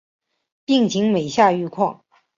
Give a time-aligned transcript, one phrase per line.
[0.65, 2.03] 病情每下愈况